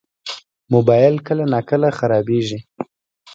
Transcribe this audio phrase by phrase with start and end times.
[0.73, 2.59] موبایل کله ناکله خرابېږي.